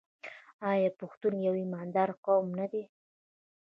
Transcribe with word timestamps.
آیا 0.71 0.89
پښتون 0.99 1.33
یو 1.45 1.53
ایماندار 1.61 2.09
قوم 2.25 2.45
نه 2.59 2.65
دی؟ 2.71 2.83